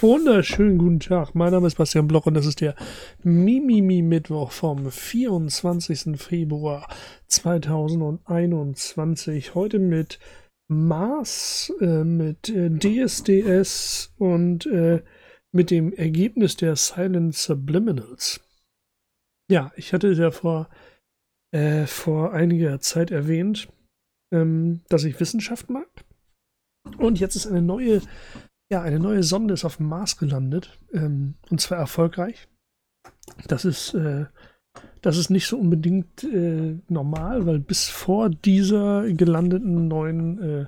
[0.00, 1.34] Wunderschönen guten Tag.
[1.34, 2.76] Mein Name ist Bastian Bloch und das ist der
[3.24, 6.16] Mimimi-Mittwoch vom 24.
[6.16, 6.86] Februar
[7.26, 9.56] 2021.
[9.56, 10.20] Heute mit
[10.68, 15.02] Mars, äh, mit äh, DSDS und äh,
[15.50, 18.40] mit dem Ergebnis der Silent Subliminals.
[19.50, 20.68] Ja, ich hatte ja vor,
[21.52, 23.68] äh, vor einiger Zeit erwähnt,
[24.32, 25.88] ähm, dass ich Wissenschaft mag.
[26.98, 28.00] Und jetzt ist eine neue
[28.70, 30.78] ja, eine neue Sonde ist auf dem Mars gelandet.
[30.92, 32.48] Ähm, und zwar erfolgreich.
[33.46, 34.26] Das ist, äh,
[35.00, 40.66] das ist nicht so unbedingt äh, normal, weil bis vor dieser gelandeten neuen äh,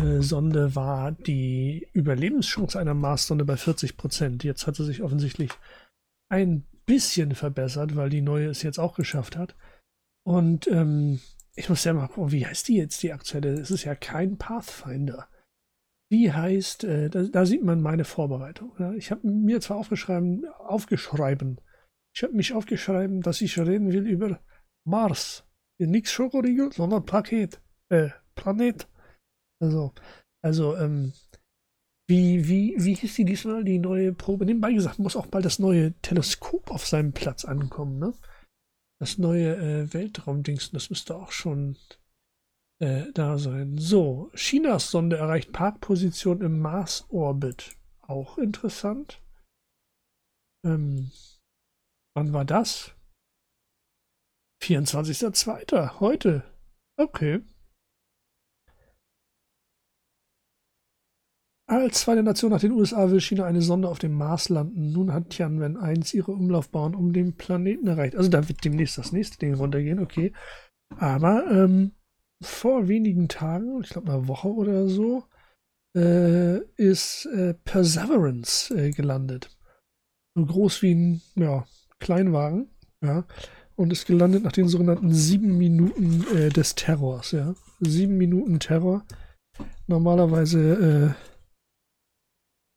[0.00, 4.44] äh Sonde war die Überlebenschance einer Mars-Sonde bei 40 Prozent.
[4.44, 5.50] Jetzt hat sie sich offensichtlich
[6.28, 9.54] ein bisschen verbessert, weil die neue es jetzt auch geschafft hat.
[10.26, 11.20] Und ähm,
[11.54, 13.52] ich muss ja mal gucken, wie heißt die jetzt, die aktuelle?
[13.52, 15.28] Es ist ja kein Pathfinder.
[16.14, 18.70] Wie heißt, äh, da, da, sieht man meine Vorbereitung.
[18.78, 18.92] Ja.
[18.92, 21.60] Ich habe mir zwar aufgeschrieben, aufgeschrieben,
[22.14, 24.38] ich habe mich aufgeschrieben, dass ich reden will über
[24.86, 25.44] Mars.
[25.80, 28.88] Nichts Schokoriegel, sondern Paket, äh, Planet.
[29.60, 29.92] Also,
[30.40, 31.14] also, ähm,
[32.08, 34.46] wie, wie, wie hieß die diesmal, die neue Probe?
[34.46, 38.14] Nebenbei gesagt, muss auch bald das neue Teleskop auf seinem Platz ankommen, ne?
[39.00, 41.76] Das neue äh, Weltraumdings, das müsste auch schon
[42.80, 43.78] äh, da sein.
[43.78, 47.76] So, Chinas Sonde erreicht Parkposition im Mars-Orbit.
[48.02, 49.22] Auch interessant.
[50.64, 51.10] Ähm,
[52.14, 52.94] wann war das?
[54.62, 56.00] 24.02.
[56.00, 56.44] Heute.
[56.98, 57.42] Okay.
[61.66, 64.92] Als zweite Nation nach den USA will China eine Sonde auf dem Mars landen.
[64.92, 68.16] Nun hat Tianwen 1 ihre Umlaufbahn um den Planeten erreicht.
[68.16, 70.32] Also da wird demnächst das nächste Ding runtergehen, okay.
[70.98, 71.92] Aber ähm,
[72.42, 75.24] vor wenigen Tagen, ich glaube eine Woche oder so,
[75.96, 79.56] äh, ist äh, Perseverance äh, gelandet.
[80.36, 81.66] So groß wie ein ja,
[82.00, 82.68] Kleinwagen,
[83.02, 83.24] ja,
[83.76, 87.54] und ist gelandet nach den sogenannten sieben Minuten äh, des Terrors, ja.
[87.80, 89.04] Sieben Minuten Terror.
[89.86, 91.24] Normalerweise äh,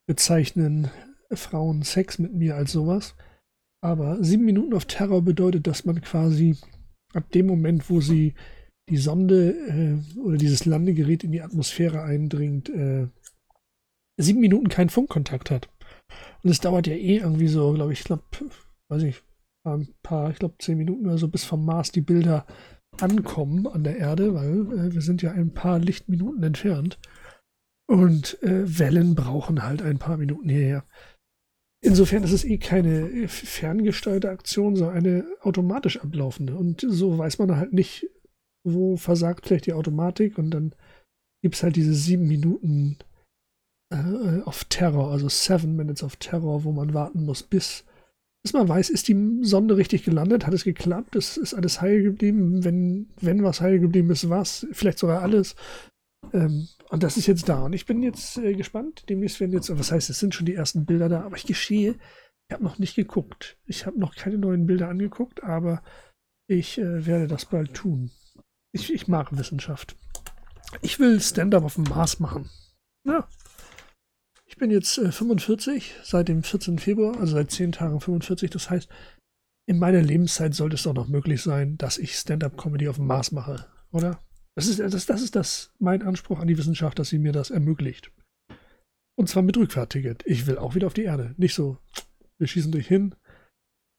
[0.08, 0.90] bezeichnen
[1.32, 3.16] Frauen Sex mit mir als sowas.
[3.84, 6.58] Aber sieben Minuten auf Terror bedeutet, dass man quasi
[7.14, 8.34] ab dem Moment, wo sie
[8.90, 13.08] die Sonde äh, oder dieses Landegerät in die Atmosphäre eindringt, äh,
[14.18, 15.70] sieben Minuten keinen Funkkontakt hat.
[16.44, 18.24] Und es dauert ja eh irgendwie so, glaube ich, ich glaube,
[18.90, 19.22] weiß ich,
[19.66, 22.46] ein paar, ich glaube, zehn Minuten oder so, bis vom Mars die Bilder
[23.02, 27.00] ankommen an der Erde, weil äh, wir sind ja ein paar Lichtminuten entfernt.
[27.90, 30.84] Und äh, Wellen brauchen halt ein paar Minuten hierher.
[31.82, 36.56] Insofern ist es eh keine äh, ferngesteuerte Aktion, sondern eine automatisch ablaufende.
[36.56, 38.08] Und so weiß man halt nicht,
[38.74, 40.74] wo versagt vielleicht die Automatik und dann
[41.42, 42.98] gibt es halt diese sieben Minuten
[43.92, 47.86] äh, auf Terror, also seven Minutes of Terror, wo man warten muss, bis,
[48.44, 52.04] bis man weiß, ist die Sonde richtig gelandet, hat es geklappt, ist, ist alles heil
[52.04, 55.56] geblieben, wenn, wenn was heil geblieben ist, was, vielleicht sogar alles.
[56.34, 57.66] Ähm, und das ist jetzt da.
[57.66, 59.06] Und ich bin jetzt äh, gespannt.
[59.10, 61.96] Demnächst werden jetzt, was heißt, es sind schon die ersten Bilder da, aber ich geschehe,
[62.50, 63.58] ich habe noch nicht geguckt.
[63.66, 65.84] Ich habe noch keine neuen Bilder angeguckt, aber
[66.48, 68.12] ich äh, werde das bald tun.
[68.74, 69.96] Ich, ich mag Wissenschaft.
[70.82, 72.50] Ich will Stand-up auf dem Mars machen.
[73.06, 73.28] Ja.
[74.46, 76.80] Ich bin jetzt äh, 45, seit dem 14.
[76.80, 78.50] Februar, also seit 10 Tagen 45.
[78.50, 78.90] Das heißt,
[79.68, 83.32] in meiner Lebenszeit sollte es doch noch möglich sein, dass ich Stand-up-Comedy auf dem Mars
[83.32, 84.20] mache, oder?
[84.56, 87.52] Das ist, das, das ist das mein Anspruch an die Wissenschaft, dass sie mir das
[87.52, 88.12] ermöglicht.
[89.16, 90.24] Und zwar mit Rückfahrticket.
[90.26, 91.36] Ich will auch wieder auf die Erde.
[91.38, 91.78] Nicht so,
[92.40, 93.16] wir schießen dich hin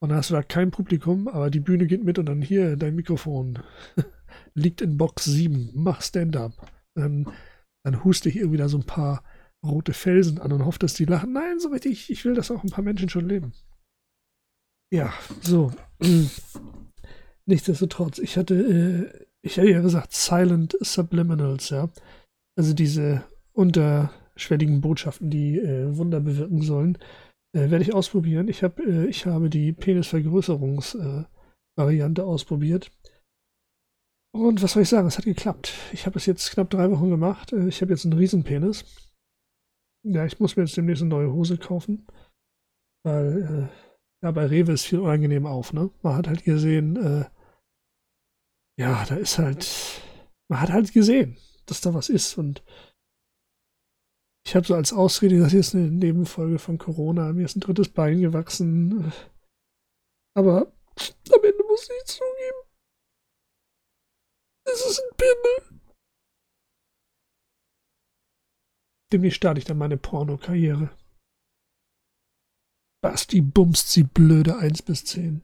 [0.01, 2.75] und dann hast du da kein Publikum, aber die Bühne geht mit und dann hier
[2.75, 3.59] dein Mikrofon.
[4.59, 6.71] liegt in Box 7, mach Stand-up.
[6.95, 7.27] Dann,
[7.83, 9.23] dann huste ich irgendwie da so ein paar
[9.63, 11.33] rote Felsen an und hoffe, dass die lachen.
[11.33, 13.53] Nein, so richtig, ich will, dass auch ein paar Menschen schon leben.
[14.91, 15.71] Ja, so.
[17.45, 21.89] Nichtsdestotrotz, ich hatte, äh, ich hätte ja gesagt, Silent Subliminals, ja.
[22.57, 26.97] Also diese unterschwelligen Botschaften, die äh, Wunder bewirken sollen,
[27.53, 28.47] äh, werde ich ausprobieren.
[28.47, 32.91] Ich, hab, äh, ich habe die Penisvergrößerungsvariante ausprobiert.
[34.31, 35.73] Und was soll ich sagen, es hat geklappt.
[35.91, 37.51] Ich habe es jetzt knapp drei Wochen gemacht.
[37.51, 38.85] Äh, ich habe jetzt einen Riesenpenis.
[40.03, 42.07] Ja, ich muss mir jetzt demnächst eine neue Hose kaufen.
[43.03, 45.89] Weil, äh, ja, bei Rewe ist viel unangenehm auf, ne?
[46.01, 47.25] Man hat halt gesehen, äh,
[48.79, 50.01] ja, da ist halt,
[50.49, 52.37] man hat halt gesehen, dass da was ist.
[52.37, 52.63] Und
[54.45, 57.61] ich habe so als Ausrede, das hier ist eine Nebenfolge von Corona, mir ist ein
[57.61, 59.11] drittes Bein gewachsen.
[60.35, 62.58] Aber am Ende muss ich zugeben,
[64.73, 65.81] es ist ein Pimmel.
[69.11, 70.91] Demnächst starte ich dann meine Porno-Karriere.
[73.01, 75.41] Basti bumst sie blöde 1 bis 10.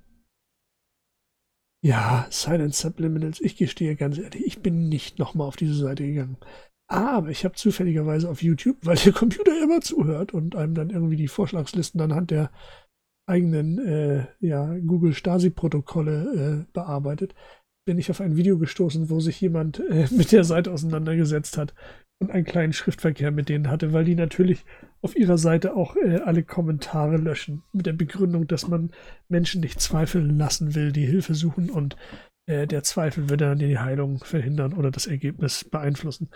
[1.84, 6.38] Ja, Silent Subliminals, ich gestehe ganz ehrlich, ich bin nicht nochmal auf diese Seite gegangen.
[6.88, 11.16] Aber ich habe zufälligerweise auf YouTube, weil der Computer immer zuhört und einem dann irgendwie
[11.16, 12.52] die Vorschlagslisten anhand der
[13.28, 17.34] eigenen äh, ja, Google Stasi-Protokolle äh, bearbeitet,
[17.86, 21.74] bin ich auf ein Video gestoßen, wo sich jemand äh, mit der Seite auseinandergesetzt hat
[22.22, 24.66] und einen kleinen Schriftverkehr mit denen hatte, weil die natürlich
[25.02, 28.92] auf ihrer Seite auch äh, alle Kommentare löschen, mit der Begründung, dass man
[29.30, 31.96] Menschen nicht zweifeln lassen will, die Hilfe suchen und
[32.48, 36.30] äh, der Zweifel würde dann die Heilung verhindern oder das Ergebnis beeinflussen.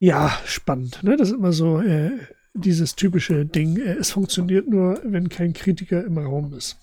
[0.00, 1.02] Ja, spannend.
[1.02, 1.16] Ne?
[1.16, 2.10] Das ist immer so äh,
[2.54, 3.78] dieses typische Ding.
[3.78, 6.78] Äh, es funktioniert nur, wenn kein Kritiker im Raum ist.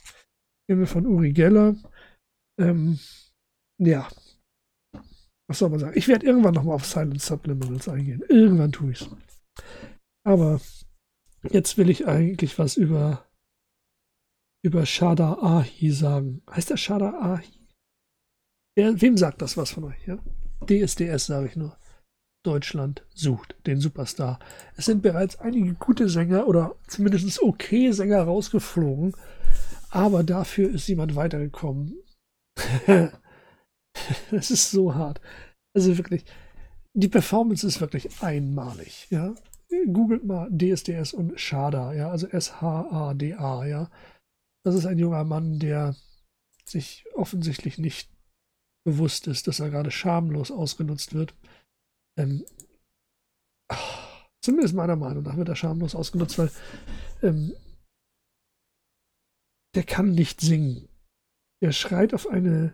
[0.68, 1.76] Gehen wir von Uri Geller.
[2.60, 3.00] Ähm,
[3.80, 4.08] ja.
[5.48, 5.98] Was soll man sagen?
[5.98, 8.24] Ich werde irgendwann nochmal auf Silent Subliminals eingehen.
[8.30, 9.10] Irgendwann tue ich es.
[10.24, 10.62] Aber
[11.50, 13.26] jetzt will ich eigentlich was über,
[14.64, 16.44] über Shada Ahi sagen.
[16.52, 17.48] Heißt der Shada Ahi?
[18.76, 20.06] Wer, wem sagt das was von euch?
[20.06, 20.20] Ja?
[20.68, 21.76] DSDS sage ich nur.
[22.46, 24.40] Deutschland sucht den Superstar.
[24.76, 29.14] Es sind bereits einige gute Sänger oder zumindest okay Sänger rausgeflogen,
[29.90, 31.96] aber dafür ist jemand weitergekommen.
[34.32, 35.22] Es ist so hart.
[35.76, 36.26] Also wirklich,
[36.94, 39.34] die Performance ist wirklich einmalig, ja.
[39.94, 43.90] Googelt mal DSDS und Shada, ja, also S-H-A-D-A, ja.
[44.66, 45.96] Das ist ein junger Mann, der
[46.66, 48.10] sich offensichtlich nicht
[48.84, 51.36] bewusst ist, dass er gerade schamlos ausgenutzt wird.
[52.18, 52.46] Ähm,
[54.42, 56.52] zumindest meiner Meinung nach wird er schamlos ausgenutzt, weil
[57.22, 57.54] ähm,
[59.76, 60.90] der kann nicht singen.
[61.62, 62.74] Er schreit auf eine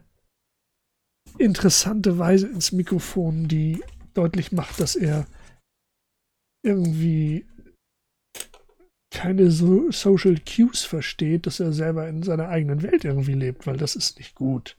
[1.37, 3.83] interessante Weise ins Mikrofon, die
[4.13, 5.27] deutlich macht, dass er
[6.63, 7.45] irgendwie
[9.11, 13.77] keine so Social Cues versteht, dass er selber in seiner eigenen Welt irgendwie lebt, weil
[13.77, 14.77] das ist nicht gut.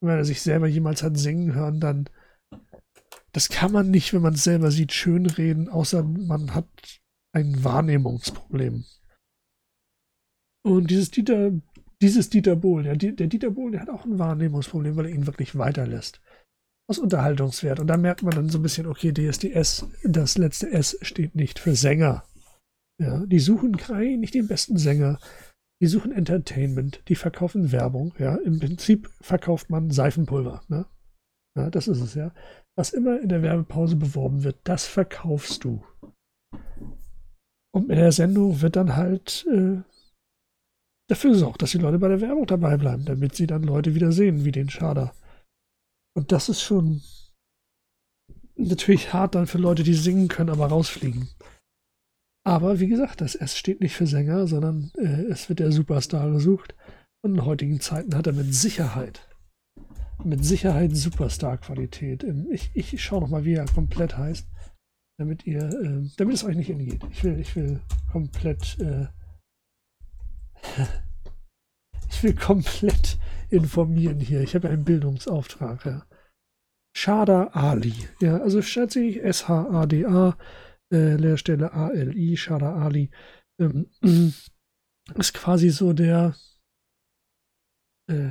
[0.00, 2.08] Wenn er sich selber jemals hat singen hören, dann
[3.32, 6.68] das kann man nicht, wenn man es selber sieht, schönreden, außer man hat
[7.32, 8.84] ein Wahrnehmungsproblem.
[10.64, 11.52] Und dieses Dieter,
[12.00, 15.26] dieses Dieter Bohlen, ja, der Dieter Bohlen, der hat auch ein Wahrnehmungsproblem, weil er ihn
[15.26, 16.20] wirklich weiterlässt.
[16.88, 17.80] Aus Unterhaltungswert.
[17.80, 21.58] Und da merkt man dann so ein bisschen, okay, DSDS, das letzte S steht nicht
[21.58, 22.24] für Sänger.
[23.00, 23.76] Ja, die suchen
[24.20, 25.18] nicht den besten Sänger.
[25.80, 28.14] Die suchen Entertainment, die verkaufen Werbung.
[28.18, 30.62] Ja, im Prinzip verkauft man Seifenpulver.
[30.68, 30.86] Ne?
[31.56, 32.32] Ja, das ist es ja.
[32.76, 35.84] Was immer in der Werbepause beworben wird, das verkaufst du.
[37.72, 39.82] Und in der Sendung wird dann halt äh,
[41.08, 44.12] dafür gesorgt, dass die Leute bei der Werbung dabei bleiben, damit sie dann Leute wieder
[44.12, 45.14] sehen, wie den Schader.
[46.16, 47.02] Und das ist schon
[48.56, 51.28] natürlich hart dann für Leute, die singen können, aber rausfliegen.
[52.44, 56.30] Aber wie gesagt, das S steht nicht für Sänger, sondern äh, es wird der Superstar
[56.30, 56.74] gesucht.
[57.22, 59.28] Und in heutigen Zeiten hat er mit Sicherheit
[60.24, 62.24] mit Sicherheit Superstar-Qualität.
[62.24, 64.46] Ähm, ich, ich schaue noch mal, wie er komplett heißt,
[65.18, 67.02] damit ihr, äh, damit es euch nicht entgeht.
[67.10, 67.80] Ich will, ich will
[68.10, 69.06] komplett, äh,
[72.10, 73.18] ich will komplett
[73.50, 74.42] informieren hier.
[74.42, 75.84] Ich habe einen Bildungsauftrag.
[75.84, 76.06] Ja.
[76.96, 77.94] Shada Ali.
[78.20, 80.36] Ja, also schätze ich S-H-A-D-A,
[80.92, 83.10] äh, Leerstelle A-L-I, Shada Ali.
[83.60, 83.86] Ähm,
[85.14, 86.34] ist quasi so der,
[88.10, 88.30] äh,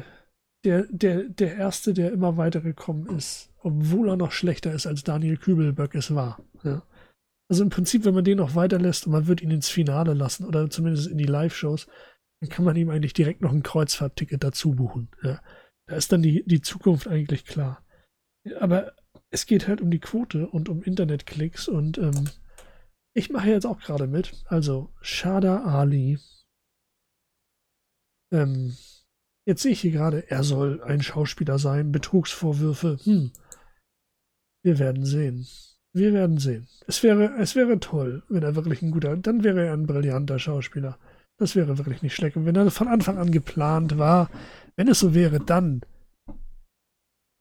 [0.66, 5.38] der, der, der Erste, der immer weitergekommen ist, obwohl er noch schlechter ist, als Daniel
[5.38, 6.42] Kübelböck es war.
[6.63, 6.84] Ja.
[7.50, 10.46] Also im Prinzip, wenn man den noch weiterlässt und man wird ihn ins Finale lassen
[10.46, 11.88] oder zumindest in die Live-Shows,
[12.39, 15.10] dann kann man ihm eigentlich direkt noch ein Kreuzfahrtticket dazu buchen.
[15.24, 15.41] Ja.
[15.88, 17.86] Da ist dann die, die Zukunft eigentlich klar.
[18.60, 18.94] Aber
[19.29, 22.29] es geht halt um die Quote und um Internetklicks und ähm,
[23.13, 24.34] ich mache jetzt auch gerade mit.
[24.46, 26.20] Also Shada Ali.
[28.32, 28.75] Ähm,
[29.48, 32.98] Jetzt sehe ich hier gerade, er soll ein Schauspieler sein, Betrugsvorwürfe.
[33.03, 33.32] Hm.
[34.62, 35.48] Wir werden sehen.
[35.94, 36.67] Wir werden sehen.
[36.86, 40.38] Es wäre, es wäre toll, wenn er wirklich ein guter, dann wäre er ein brillanter
[40.38, 41.00] Schauspieler.
[41.39, 42.36] Das wäre wirklich nicht schlecht.
[42.36, 44.29] Und wenn er von Anfang an geplant war,
[44.75, 45.82] wenn es so wäre, dann,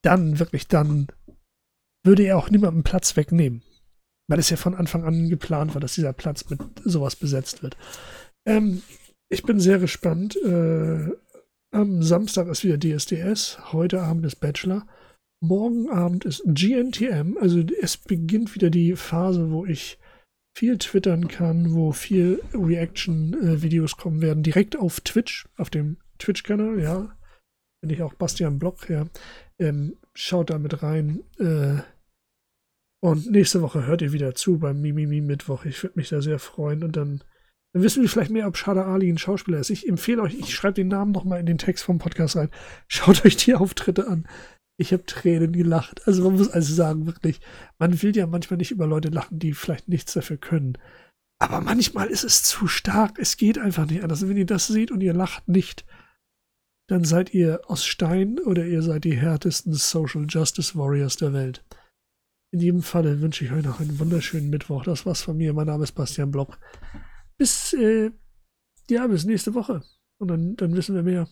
[0.03, 1.09] dann, wirklich dann,
[2.05, 3.63] würde er auch niemandem Platz wegnehmen.
[4.29, 7.77] Weil es ja von Anfang an geplant war, dass dieser Platz mit sowas besetzt wird.
[8.47, 8.83] Ähm,
[9.29, 10.37] ich bin sehr gespannt.
[10.37, 11.11] Äh,
[11.73, 14.87] am Samstag ist wieder DSDS, heute Abend ist Bachelor.
[15.43, 19.99] Morgen Abend ist GNTM, also es beginnt wieder die Phase, wo ich
[20.57, 27.15] viel twittern kann, wo viel Reaction-Videos kommen werden, direkt auf Twitch, auf dem Twitch-Kanal, ja.
[27.83, 29.05] Bin ich auch Bastian Block, ja.
[29.59, 31.23] Ähm, schaut da mit rein.
[31.39, 31.83] Äh,
[33.01, 35.67] und nächste Woche hört ihr wieder zu beim Mimimi Mittwoch.
[35.67, 37.23] Ich würde mich da sehr freuen und dann
[37.75, 39.69] Dann wissen wir vielleicht mehr, ob Shada Ali ein Schauspieler ist.
[39.69, 42.49] Ich empfehle euch, ich schreibe den Namen nochmal in den Text vom Podcast rein.
[42.89, 44.27] Schaut euch die Auftritte an.
[44.79, 46.07] Ich habe Tränen gelacht.
[46.07, 47.41] Also man muss also sagen, wirklich,
[47.79, 50.77] man will ja manchmal nicht über Leute lachen, die vielleicht nichts dafür können.
[51.39, 53.19] Aber manchmal ist es zu stark.
[53.19, 54.27] Es geht einfach nicht anders.
[54.27, 55.85] Wenn ihr das seht und ihr lacht nicht,
[56.89, 61.65] dann seid ihr aus Stein oder ihr seid die härtesten Social Justice Warriors der Welt.
[62.53, 64.85] In jedem Falle wünsche ich euch noch einen wunderschönen Mittwoch.
[64.85, 65.53] Das war's von mir.
[65.53, 66.59] Mein Name ist Bastian Block.
[67.37, 68.13] Bis, äh,
[68.89, 69.83] ja, bis nächste Woche.
[70.19, 71.29] Und dann, dann wissen wir mehr.